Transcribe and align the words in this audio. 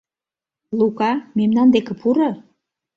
—Лука, 0.79 1.11
мемнан 1.37 1.67
деке 1.75 1.93
пуро. 2.01 2.29